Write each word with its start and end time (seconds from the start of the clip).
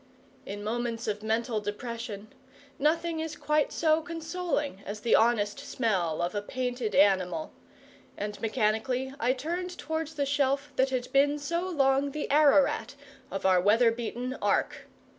In 0.47 0.63
moments 0.63 1.07
of 1.07 1.21
mental 1.21 1.59
depression, 1.61 2.33
nothing 2.79 3.19
is 3.19 3.35
quite 3.35 3.71
so 3.71 4.01
consoling 4.01 4.81
as 4.83 5.01
the 5.01 5.13
honest 5.13 5.59
smell 5.59 6.23
of 6.23 6.33
a 6.33 6.41
painted 6.41 6.95
animal; 6.95 7.53
and 8.17 8.41
mechanically 8.41 9.13
I 9.19 9.33
turned 9.33 9.77
towards 9.77 10.15
the 10.15 10.25
shelf 10.25 10.73
that 10.75 10.89
had 10.89 11.11
been 11.13 11.37
so 11.37 11.69
long 11.69 12.13
the 12.13 12.31
Ararat 12.31 12.95
of 13.29 13.45
our 13.45 13.61
weather 13.61 13.91
beaten 13.91 14.33
Ark. 14.41 14.87